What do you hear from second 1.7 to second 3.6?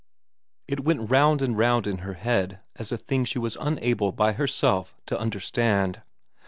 in her head as a thing she was